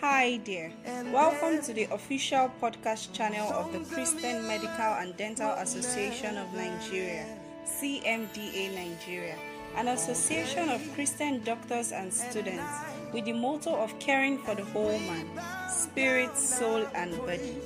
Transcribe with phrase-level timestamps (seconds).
[0.00, 0.72] Hi there.
[1.12, 7.26] Welcome to the official podcast channel of the Christian Medical and Dental Association of Nigeria,
[7.66, 9.36] CMDA Nigeria,
[9.76, 12.64] an association of Christian doctors and students
[13.12, 15.28] with the motto of caring for the whole man,
[15.68, 17.58] spirit, soul, and body.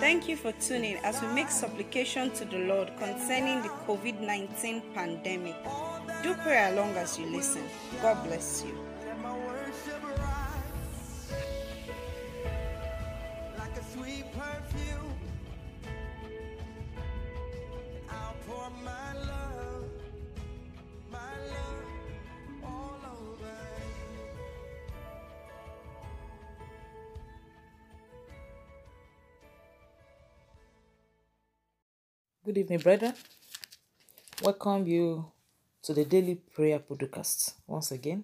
[0.00, 4.80] Thank you for tuning as we make supplication to the Lord concerning the COVID 19
[4.94, 5.56] pandemic.
[6.22, 7.64] Do pray along as you listen.
[8.00, 8.95] God bless you.
[32.46, 33.12] Good evening, brethren.
[34.40, 35.32] Welcome you
[35.82, 37.54] to the daily prayer podcast.
[37.66, 38.22] Once again,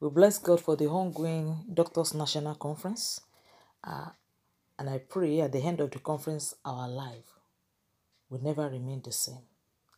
[0.00, 3.22] we bless God for the ongoing Doctors National Conference.
[3.82, 4.10] Uh,
[4.78, 7.38] and I pray at the end of the conference, our life
[8.28, 9.46] will never remain the same.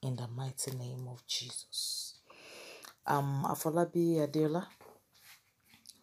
[0.00, 2.20] In the mighty name of Jesus.
[3.04, 4.64] I'm Afolabi Adeola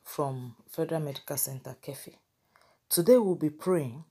[0.04, 2.16] from Federal Medical Center, Keffi.
[2.90, 4.04] Today we'll be praying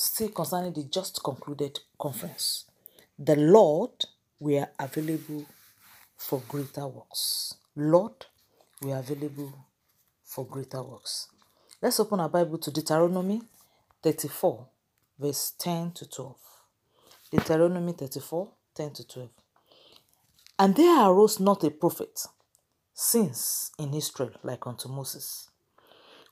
[0.00, 2.64] still concerning the just concluded conference.
[3.18, 3.90] The Lord,
[4.38, 5.44] we are available
[6.16, 7.54] for greater works.
[7.76, 8.26] Lord,
[8.82, 9.66] we are available
[10.24, 11.28] for greater works.
[11.82, 13.42] Let's open our Bible to Deuteronomy
[14.02, 14.66] 34,
[15.18, 16.36] verse 10 to 12.
[17.30, 19.28] Deuteronomy 34, 10 to 12.
[20.58, 22.26] And there arose not a prophet
[22.94, 25.48] since in Israel like unto Moses,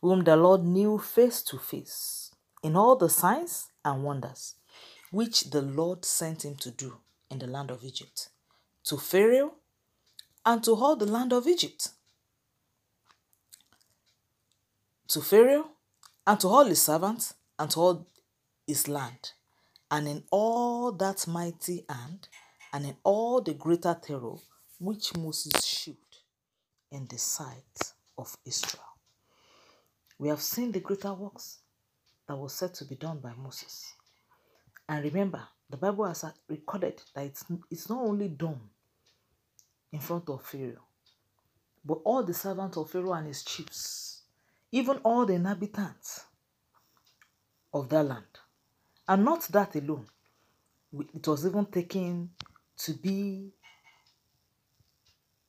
[0.00, 2.27] whom the Lord knew face to face
[2.62, 4.54] in all the signs and wonders
[5.10, 6.98] which the Lord sent him to do
[7.30, 8.28] in the land of Egypt,
[8.84, 9.54] to Pharaoh
[10.44, 11.88] and to all the land of Egypt,
[15.08, 15.70] to Pharaoh
[16.26, 18.06] and to all his servants and to all
[18.66, 19.32] his land,
[19.90, 22.28] and in all that mighty hand,
[22.72, 24.34] and in all the greater terror
[24.78, 25.96] which Moses shewed
[26.92, 28.84] in the sight of Israel.
[30.18, 31.58] We have seen the greater works
[32.28, 33.94] that was said to be done by Moses.
[34.88, 38.60] And remember, the Bible has recorded that it's, it's not only done
[39.92, 40.84] in front of Pharaoh,
[41.84, 44.22] but all the servants of Pharaoh and his chiefs,
[44.70, 46.24] even all the inhabitants
[47.72, 48.24] of that land.
[49.06, 50.06] And not that alone,
[51.14, 52.30] it was even taken
[52.78, 53.50] to be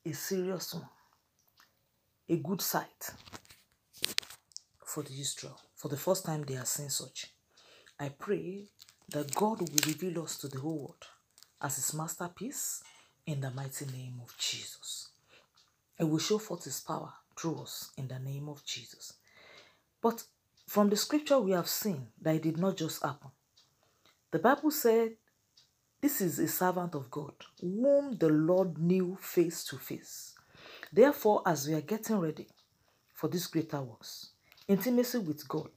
[0.05, 0.87] a serious one,
[2.29, 3.11] a good sight
[4.85, 5.59] for the Israel.
[5.79, 7.27] For the first time they are seeing such.
[7.97, 8.65] I pray
[9.13, 11.05] that God will reveal us to the whole world
[11.61, 12.83] as his masterpiece
[13.25, 15.07] in the mighty name of Jesus.
[15.97, 19.13] It will show forth his power through us in the name of Jesus.
[20.01, 20.25] But
[20.67, 23.31] from the scripture we have seen that it did not just happen.
[24.31, 25.13] The Bible said,
[26.01, 30.33] This is a servant of God, whom the Lord knew face to face.
[30.91, 32.47] Therefore, as we are getting ready
[33.13, 34.31] for these greater works,
[34.69, 35.71] intimacy with God,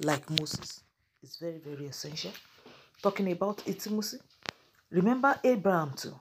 [0.00, 0.82] like Moses,
[1.22, 2.32] is very, very essential.
[3.00, 4.18] Talking about intimacy,
[4.90, 6.14] remember Abraham too.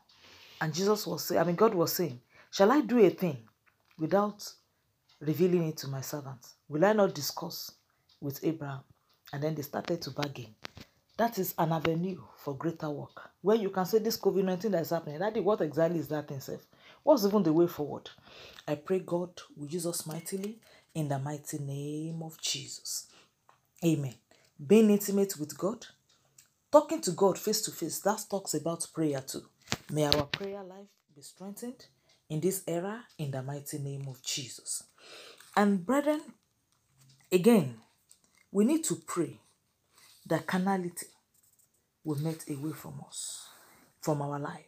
[0.62, 2.22] And Jesus was saying, I mean, God was saying,
[2.52, 3.38] Shall I do a thing
[3.98, 4.48] without
[5.20, 6.54] revealing it to my servants?
[6.70, 7.72] Will I not discuss
[8.22, 8.82] with Abraham?
[9.34, 10.54] And then they started to bargain.
[11.18, 13.32] That is an avenue for greater work.
[13.42, 16.30] Where you can say this COVID 19 that is happening, Daddy, what exactly is that
[16.30, 16.62] in self?
[17.04, 18.10] What's even the way forward?
[18.68, 20.60] I pray God will use us mightily
[20.94, 23.08] in the mighty name of Jesus.
[23.84, 24.16] Amen.
[24.66, 25.86] Being intimate with God,
[26.72, 29.44] talking to God face to face, that talks about prayer too.
[29.92, 31.86] May our prayer life be strengthened
[32.30, 34.84] in this era in the mighty name of Jesus.
[35.56, 36.22] And brethren,
[37.32, 37.76] again,
[38.52, 39.40] we need to pray
[40.28, 41.08] that carnality
[42.04, 43.48] will melt away from us,
[44.02, 44.66] from our life,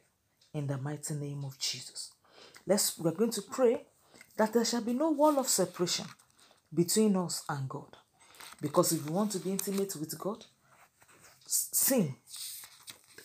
[0.53, 2.11] in the mighty name of Jesus.
[2.65, 3.85] Let's we're going to pray
[4.37, 6.05] that there shall be no wall of separation
[6.73, 7.97] between us and God.
[8.61, 10.45] Because if you want to be intimate with God,
[11.45, 12.15] sin,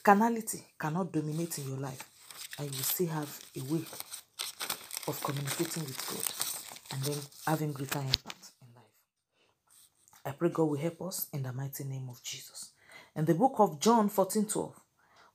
[0.02, 2.08] carnality cannot dominate in your life,
[2.58, 3.82] and you will still have a way
[5.06, 8.84] of communicating with God and then having greater impact in life.
[10.24, 12.72] I pray God will help us in the mighty name of Jesus.
[13.16, 14.74] In the book of John 14 12,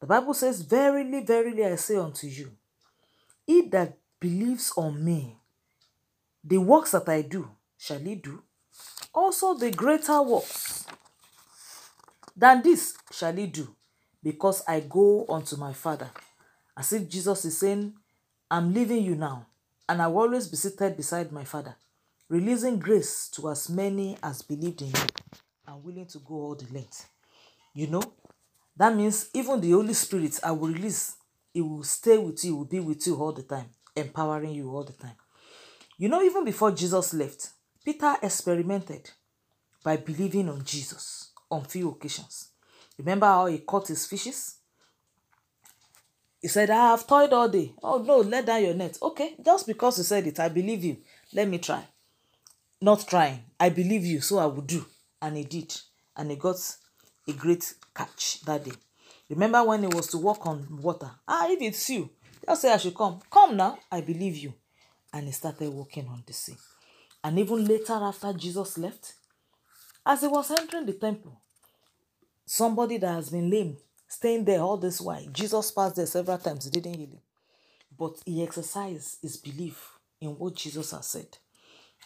[0.01, 2.51] the Bible says, Verily, verily, I say unto you,
[3.47, 5.37] he that believes on me,
[6.43, 8.41] the works that I do, shall he do.
[9.13, 10.85] Also, the greater works
[12.35, 13.75] than this shall he do,
[14.23, 16.09] because I go unto my Father.
[16.75, 17.93] As if Jesus is saying,
[18.49, 19.45] I'm leaving you now,
[19.87, 21.75] and I will always be seated beside my Father.
[22.29, 25.07] releasing grace to as many as believed in him
[25.67, 27.07] and willing to go all the length.
[27.75, 28.01] You know,
[28.75, 31.15] that means even the Holy Spirit I will release,
[31.53, 34.83] it will stay with you, will be with you all the time, empowering you all
[34.83, 35.15] the time.
[35.97, 37.49] You know, even before Jesus left,
[37.85, 39.11] Peter experimented
[39.83, 42.49] by believing on Jesus on few occasions.
[42.97, 44.55] Remember how he caught his fishes?
[46.41, 47.73] He said, I have toiled all day.
[47.81, 48.97] Oh no, let down your net.
[49.01, 50.97] Okay, just because you said it, I believe you.
[51.33, 51.83] Let me try.
[52.81, 53.43] Not trying.
[53.59, 54.85] I believe you, so I will do.
[55.21, 55.73] And he did.
[56.17, 56.57] And he got
[57.27, 58.73] a great catch that day.
[59.29, 61.11] Remember when he was to walk on water?
[61.27, 62.09] Ah, if it's you,
[62.45, 63.19] just say I should come.
[63.31, 64.53] Come now, I believe you.
[65.13, 66.57] And he started walking on the sea.
[67.23, 69.13] And even later, after Jesus left,
[70.05, 71.39] as he was entering the temple,
[72.45, 73.77] somebody that has been lame,
[74.07, 77.19] staying there all this while, Jesus passed there several times, he didn't heal him.
[77.97, 81.37] But he exercised his belief in what Jesus had said,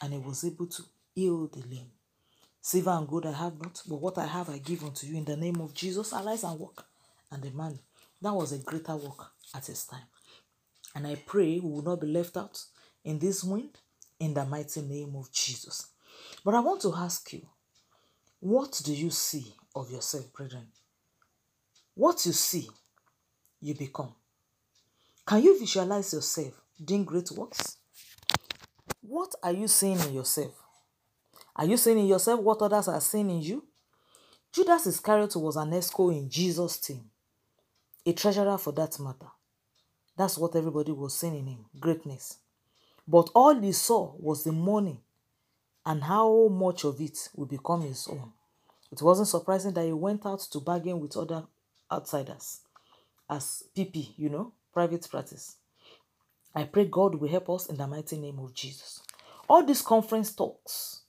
[0.02, 0.84] and he was able to
[1.16, 1.92] heal the lame.
[2.62, 5.24] Silver and gold I have not, but what I have I give unto you in
[5.24, 6.12] the name of Jesus.
[6.12, 6.86] Arise and walk.
[7.32, 7.80] And the man,
[8.22, 10.04] that was a greater work at his time.
[10.94, 12.62] And I pray we will not be left out
[13.08, 13.70] in this wind
[14.20, 15.88] in the mighty name of Jesus.
[16.44, 17.48] But I want to ask you,
[18.42, 20.68] what do you see of yourself, brethren?
[21.96, 22.70] What you see,
[23.62, 24.14] you become.
[25.26, 27.78] Can you visualize yourself doing great works?
[29.02, 30.54] What are you seeing in yourself?
[31.56, 33.64] Are you seeing in yourself what others are seeing in you?
[34.52, 37.06] Judas Iscariot was an exco in Jesus' team,
[38.06, 39.32] a treasurer for that matter.
[40.18, 42.40] That's what everybody was seeing in him greatness.
[43.08, 45.00] But all he saw was the money
[45.86, 48.34] and how much of it will become his own.
[48.92, 51.44] It wasn't surprising that he went out to bargain with other
[51.92, 52.62] outsiders
[53.30, 55.58] as PP, you know, private practice.
[56.56, 59.02] I pray God will help us in the mighty name of Jesus.
[59.48, 61.02] All these conference talks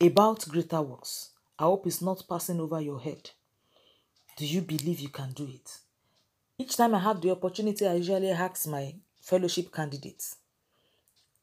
[0.00, 3.30] about greater works, I hope it's not passing over your head.
[4.36, 5.78] Do you believe you can do it?
[6.58, 10.36] Each time I have the opportunity, I usually ask my fellowship candidates,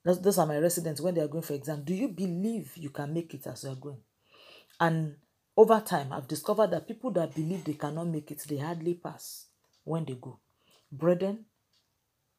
[0.06, 2.92] those, those are my residents when they are going for exam, do you believe you
[2.92, 3.98] can make it as you are going?
[4.80, 5.16] And
[5.57, 9.48] over time, I've discovered that people that believe they cannot make it, they hardly pass
[9.84, 10.40] when they go.
[10.92, 11.46] Brethren,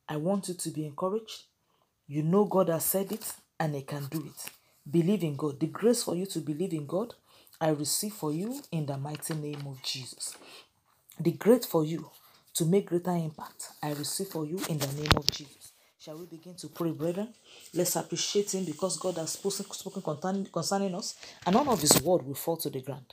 [0.08, 1.44] I want you to be encouraged.
[2.06, 4.50] You know God has said it and He can do it.
[4.88, 5.58] Believe in God.
[5.58, 7.14] The grace for you to believe in God,
[7.60, 10.36] I receive for you in the mighty name of Jesus.
[11.18, 12.10] The grace for you
[12.54, 15.72] to make greater impact, I receive for you in the name of Jesus.
[16.06, 17.34] Shall we begin to pray, brethren?
[17.74, 22.00] Let's appreciate Him because God has spoken, spoken concerning, concerning us, and none of His
[22.00, 23.06] word will fall to the ground,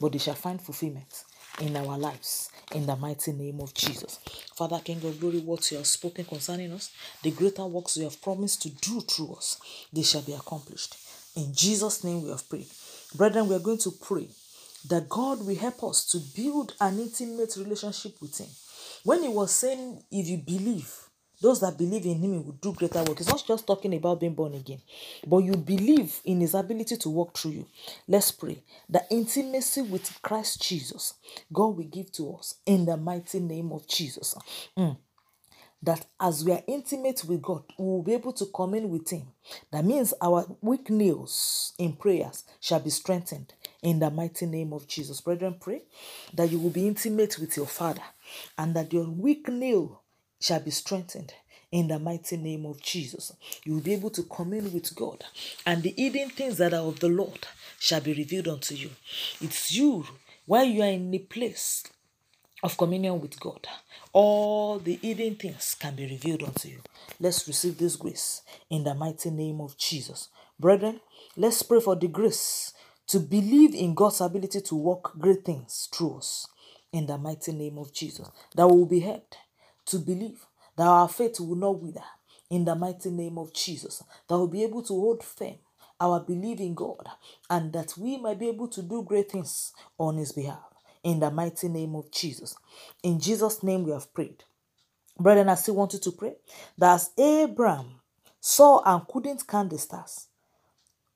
[0.00, 1.22] but they shall find fulfillment
[1.60, 4.18] in our lives in the mighty name of Jesus.
[4.56, 6.90] Father, King of glory, what you have spoken concerning us,
[7.22, 9.60] the greater works you have promised to do through us,
[9.92, 10.96] they shall be accomplished.
[11.36, 12.66] In Jesus' name we have prayed.
[13.14, 14.26] Brethren, we are going to pray
[14.88, 18.48] that God will help us to build an intimate relationship with Him.
[19.04, 20.92] When He was saying, if you believe,
[21.40, 23.20] those that believe in him will do greater work.
[23.20, 24.80] It's not just talking about being born again,
[25.26, 27.66] but you believe in his ability to work through you.
[28.06, 28.62] Let's pray.
[28.88, 31.14] The intimacy with Christ Jesus,
[31.52, 34.34] God will give to us in the mighty name of Jesus.
[34.78, 34.96] Mm
[35.82, 39.28] that as we are intimate with God, we will be able to commune with Him.
[39.72, 44.86] That means our weak nails in prayers shall be strengthened in the mighty name of
[44.86, 45.20] Jesus.
[45.20, 45.82] Brethren, pray
[46.34, 48.02] that you will be intimate with your Father
[48.58, 50.02] and that your weak nail
[50.40, 51.34] shall be strengthened
[51.70, 53.32] in the mighty name of Jesus.
[53.64, 55.24] You will be able to commune with God,
[55.64, 57.46] and the hidden things that are of the Lord
[57.78, 58.90] shall be revealed unto you.
[59.40, 60.04] It's you
[60.46, 61.84] while you are in a place
[62.62, 63.66] of communion with God.
[64.12, 66.80] All the hidden things can be revealed unto you.
[67.20, 70.28] Let's receive this grace in the mighty name of Jesus.
[70.58, 71.00] Brethren,
[71.36, 72.74] let's pray for the grace
[73.06, 76.46] to believe in God's ability to work great things through us
[76.92, 78.28] in the mighty name of Jesus.
[78.56, 79.36] That will be helped
[79.86, 80.46] to believe
[80.76, 82.04] that our faith will not wither
[82.48, 84.02] in the mighty name of Jesus.
[84.28, 85.56] That we'll be able to hold firm
[86.00, 87.06] our belief in God
[87.50, 90.58] and that we might be able to do great things on His behalf
[91.02, 92.56] in the mighty name of Jesus.
[93.02, 94.44] In Jesus' name we have prayed.
[95.18, 96.36] Brethren, I still want you to pray
[96.78, 98.00] that as Abraham
[98.40, 100.28] saw and couldn't count the stars,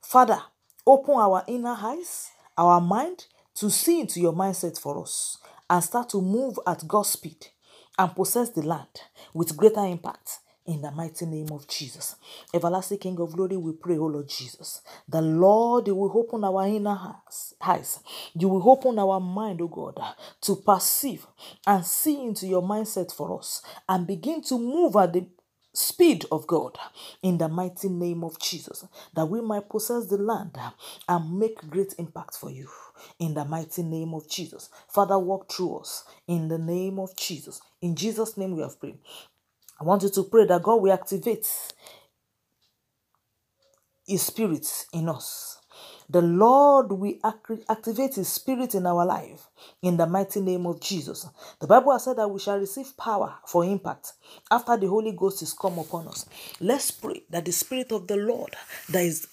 [0.02, 0.40] Father,
[0.87, 5.38] open our inner eyes, our mind to see into your mindset for us
[5.71, 7.47] and start to move at God's speed
[7.98, 8.88] and possess the land
[9.32, 12.16] with greater impact in the mighty name of Jesus.
[12.52, 16.66] Everlasting King of glory, we pray, O Lord Jesus, the Lord, you will open our
[16.66, 17.16] inner
[17.60, 18.00] eyes.
[18.34, 20.00] You will open our mind, O God,
[20.42, 21.26] to perceive
[21.66, 25.26] and see into your mindset for us and begin to move at the
[25.75, 26.78] speed of God
[27.23, 30.59] in the mighty name of Jesus, that we might possess the land
[31.09, 32.69] and make great impact for you
[33.21, 34.71] in the mighty name of Jesus.
[34.88, 37.62] Father, walk through us in the name of Jesus.
[37.83, 38.99] In Jesus' name we have prayed.
[39.81, 41.49] I want you to pray that God will activate
[44.07, 45.59] His Spirit in us.
[46.11, 47.14] The Lord will
[47.68, 49.49] activate His Spirit in our life
[49.82, 51.26] in the mighty name of Jesus.
[51.61, 54.12] The Bible has said that we shall receive power for impact
[54.50, 56.26] after the Holy Ghost is come upon us.
[56.61, 58.54] Let's pray that the Spirit of the Lord
[58.90, 59.26] that is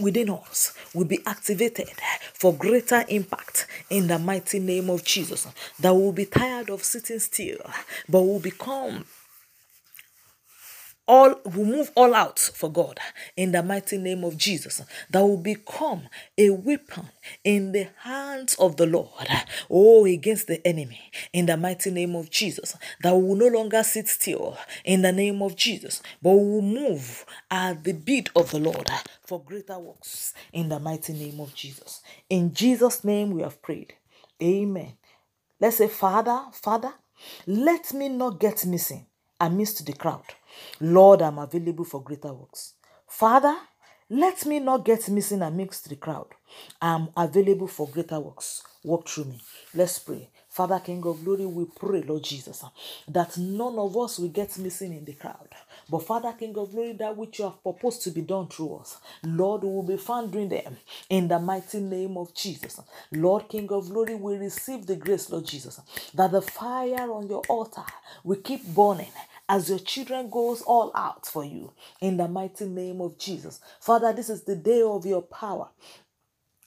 [0.00, 1.90] within us will be activated
[2.34, 5.46] for greater impact in the mighty name of Jesus.
[5.80, 7.58] That we will be tired of sitting still,
[8.08, 9.04] but will become
[11.08, 13.00] all will move all out for God
[13.36, 14.82] in the mighty name of Jesus.
[15.10, 16.02] That will become
[16.36, 17.08] a weapon
[17.42, 19.26] in the hands of the Lord.
[19.70, 22.76] Oh, against the enemy in the mighty name of Jesus.
[23.02, 27.84] That will no longer sit still in the name of Jesus, but will move at
[27.84, 28.90] the beat of the Lord
[29.24, 32.02] for greater works in the mighty name of Jesus.
[32.28, 33.94] In Jesus' name we have prayed.
[34.42, 34.92] Amen.
[35.60, 36.92] Let's say, Father, Father,
[37.46, 39.06] let me not get missing
[39.40, 40.24] amidst the crowd.
[40.80, 42.74] Lord, I'm available for greater works.
[43.06, 43.56] Father,
[44.10, 46.28] let me not get missing amidst the crowd.
[46.82, 48.62] I'm available for greater works.
[48.84, 49.42] Walk through me.
[49.74, 50.30] Let's pray.
[50.48, 52.64] Father, King of Glory, we pray, Lord Jesus,
[53.08, 55.48] that none of us will get missing in the crowd.
[55.90, 58.98] But Father, King of Glory, that which you have proposed to be done through us,
[59.24, 60.76] Lord, will be found doing them
[61.10, 62.80] in the mighty name of Jesus.
[63.12, 65.80] Lord, King of Glory, we receive the grace, Lord Jesus,
[66.14, 67.84] that the fire on your altar
[68.24, 69.12] will keep burning
[69.48, 73.60] as your children goes all out for you in the mighty name of Jesus.
[73.80, 75.68] Father, this is the day of your power.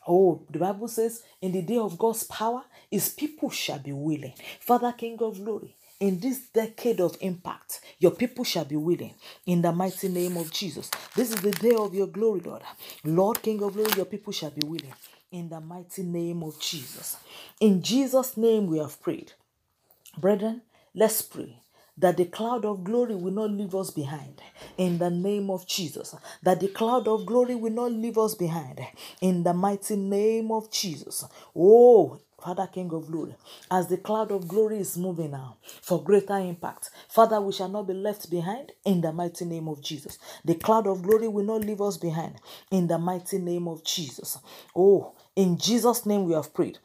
[0.07, 4.33] Oh, the Bible says, in the day of God's power, his people shall be willing.
[4.59, 9.13] Father, King of glory, in this decade of impact, your people shall be willing
[9.45, 10.89] in the mighty name of Jesus.
[11.15, 12.63] This is the day of your glory, Lord.
[13.03, 14.93] Lord, King of glory, your people shall be willing
[15.31, 17.17] in the mighty name of Jesus.
[17.59, 19.33] In Jesus' name we have prayed.
[20.17, 20.63] Brethren,
[20.95, 21.60] let's pray
[22.01, 24.41] that the cloud of glory will not leave us behind
[24.77, 26.15] in the name of Jesus.
[26.43, 28.81] That the cloud of glory will not leave us behind
[29.21, 31.25] in the mighty name of Jesus.
[31.57, 33.35] Oh, Father King of glory,
[33.71, 37.87] as the cloud of glory is moving now for greater impact, Father, we shall not
[37.87, 40.19] be left behind in the mighty name of Jesus.
[40.45, 42.35] The cloud of glory will not leave us behind
[42.71, 44.39] in the mighty name of Jesus.
[44.75, 46.79] Oh, in Jesus' name we have prayed.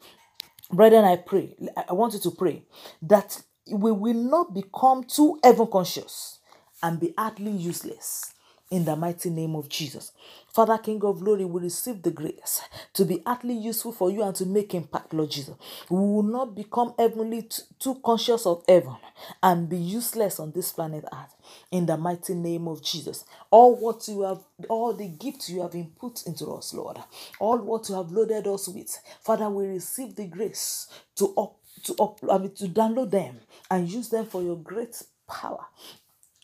[0.71, 1.55] Brethren, I pray,
[1.89, 2.63] I want you to pray
[3.03, 6.39] that we will not become too heaven conscious
[6.83, 8.33] and be utterly useless
[8.71, 10.11] in the mighty name of Jesus.
[10.49, 12.61] Father, King of glory, we receive the grace
[12.93, 15.55] to be utterly useful for you and to make impact, Lord Jesus.
[15.89, 18.95] We will not become heavenly t- too conscious of heaven
[19.43, 21.35] and be useless on this planet Earth
[21.71, 23.25] in the mighty name of Jesus.
[23.51, 26.97] All what you have, all the gifts you have input into us, Lord,
[27.39, 31.95] all what you have loaded us with, Father, we receive the grace to up to
[31.95, 33.39] up, I mean, to download them
[33.71, 35.65] and use them for your great power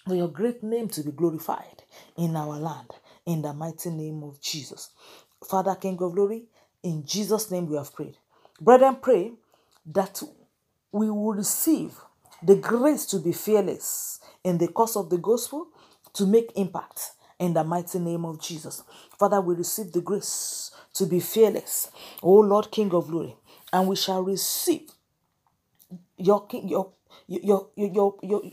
[0.08, 1.84] for your great name to be glorified
[2.18, 2.90] in our land
[3.26, 4.90] in the mighty name of Jesus.
[5.50, 6.44] Father, King of glory,
[6.84, 8.18] in Jesus' name we have prayed.
[8.60, 9.32] Brethren, pray
[9.86, 10.22] that
[10.92, 11.96] we will receive
[12.42, 15.68] the grace to be fearless in the cause of the gospel
[16.14, 18.84] to make impact in the mighty name of Jesus.
[19.18, 21.90] Father, we receive the grace to be fearless,
[22.22, 23.36] O Lord, King of glory,
[23.72, 24.90] and we shall receive
[26.18, 26.92] your king, your
[27.28, 28.44] your your your, your,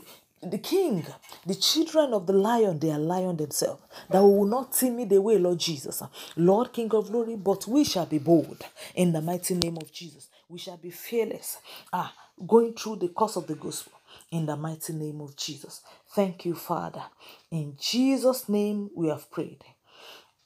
[0.43, 1.05] the king,
[1.45, 3.81] the children of the lion, they are lion themselves.
[4.11, 6.03] That will not timid away, Lord Jesus,
[6.37, 8.63] Lord King of glory, but we shall be bold
[8.95, 10.29] in the mighty name of Jesus.
[10.49, 11.59] We shall be fearless,
[11.93, 12.13] ah,
[12.47, 13.93] going through the course of the gospel
[14.31, 15.81] in the mighty name of Jesus.
[16.15, 17.03] Thank you, Father.
[17.51, 19.63] In Jesus' name we have prayed.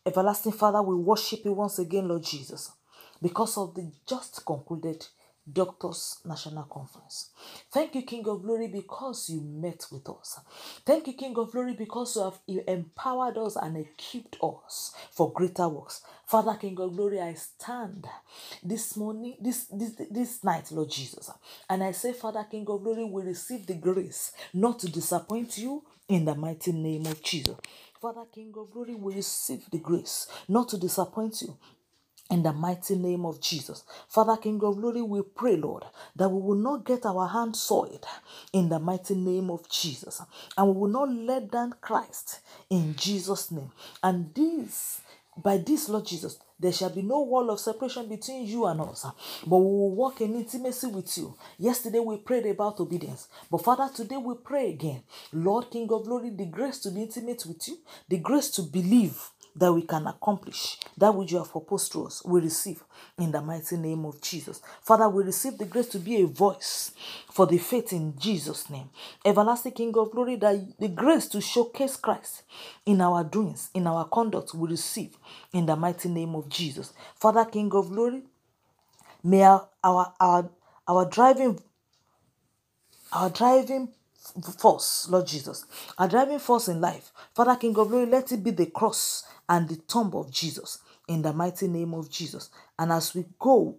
[0.05, 2.71] Everlasting Father, we worship you once again, Lord Jesus,
[3.21, 5.07] because of the just concluded
[5.51, 7.31] Doctors National Conference.
[7.71, 10.39] Thank you, King of Glory, because you met with us.
[10.85, 15.67] Thank you, King of Glory, because you have empowered us and equipped us for greater
[15.69, 16.01] works.
[16.25, 18.07] Father, King of Glory, I stand
[18.63, 21.31] this morning, this this this night, Lord Jesus,
[21.69, 25.83] and I say, Father, King of Glory, we receive the grace not to disappoint you
[26.09, 27.55] in the mighty name of Jesus.
[28.01, 31.57] Father, King of Glory, we receive the grace not to disappoint you
[32.31, 33.83] in the mighty name of Jesus.
[34.09, 38.05] Father, King of Glory, we pray, Lord, that we will not get our hands soiled
[38.53, 40.21] in the mighty name of Jesus.
[40.57, 43.71] And we will not let down Christ in Jesus' name.
[44.03, 45.01] And this
[45.43, 49.05] by this, Lord Jesus, there shall be no wall of separation between you and us,
[49.45, 51.35] but we will walk in intimacy with you.
[51.59, 55.03] Yesterday we prayed about obedience, but Father, today we pray again.
[55.33, 57.77] Lord, King of glory, the grace to be intimate with you,
[58.09, 59.21] the grace to believe
[59.55, 62.83] that we can accomplish that which you have proposed to us, we receive
[63.17, 64.61] in the mighty name of Jesus.
[64.81, 66.91] Father, we receive the grace to be a voice
[67.31, 68.89] for the faith in Jesus' name.
[69.23, 72.43] Everlasting King of glory, that the grace to showcase Christ
[72.85, 75.17] in our doings, in our conduct, we receive
[75.53, 76.93] in the mighty name of Jesus.
[77.15, 78.23] Father, King of glory,
[79.23, 80.49] may our our our,
[80.87, 81.59] our driving
[83.13, 83.89] our driving
[84.59, 85.65] force, Lord Jesus,
[85.97, 87.11] our driving force in life.
[87.33, 91.21] Father King of Glory, let it be the cross and the tomb of Jesus in
[91.21, 92.49] the mighty name of Jesus.
[92.79, 93.77] And as we go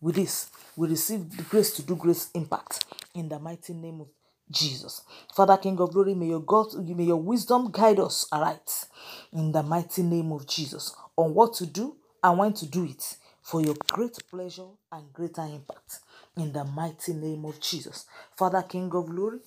[0.00, 4.08] with this, we receive the grace to do great impact in the mighty name of
[4.50, 5.02] Jesus.
[5.34, 8.86] Father King of Glory, may your God, may your wisdom guide us aright
[9.32, 13.16] in the mighty name of Jesus on what to do and when to do it
[13.42, 16.00] for your great pleasure and greater impact
[16.36, 18.06] in the mighty name of Jesus.
[18.36, 19.38] Father King of Glory,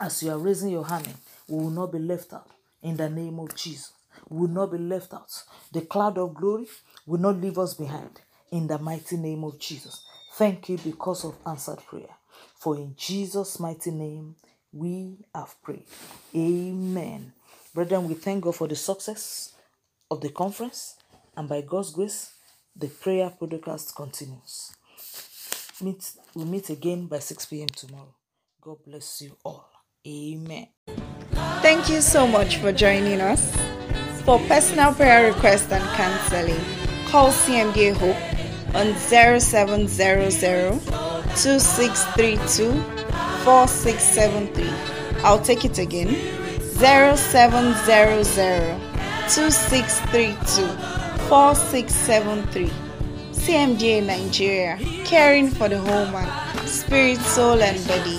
[0.00, 1.08] as you are raising your hand,
[1.48, 2.48] we will not be left out
[2.82, 3.92] in the name of Jesus.
[4.28, 5.30] We will not be left out.
[5.72, 6.66] The cloud of glory
[7.06, 10.02] will not leave us behind in the mighty name of Jesus.
[10.32, 12.08] Thank you because of answered prayer.
[12.58, 14.36] For in Jesus' mighty name
[14.72, 15.86] we have prayed.
[16.34, 17.32] Amen.
[17.74, 19.54] Brethren, we thank God for the success
[20.10, 20.96] of the conference,
[21.36, 22.32] and by God's grace,
[22.74, 24.72] the prayer podcast continues.
[25.80, 27.68] Meet, we meet again by 6 p.m.
[27.68, 28.14] tomorrow.
[28.60, 29.79] God bless you all.
[30.06, 30.68] Amen.
[31.60, 33.54] Thank you so much for joining us.
[34.24, 36.58] For personal prayer requests and counseling,
[37.06, 38.16] call CMDA Hope
[38.74, 40.80] on 0700
[41.36, 42.72] 2632
[43.44, 44.70] 4673.
[45.22, 46.14] I'll take it again
[46.78, 48.80] 0700
[49.28, 50.66] 2632
[51.28, 52.70] 4673.
[53.32, 58.18] CMDA Nigeria, caring for the whole man, spirit, soul, and body.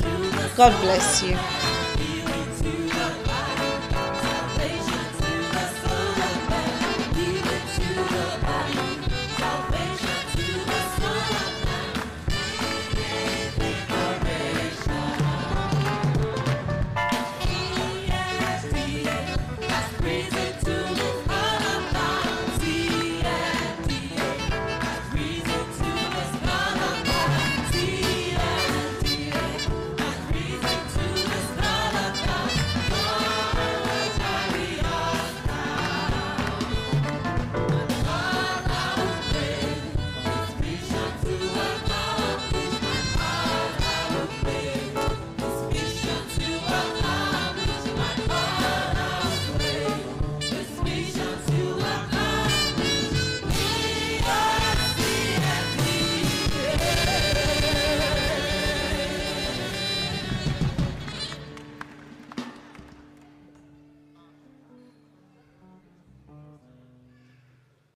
[0.57, 1.80] God bless you.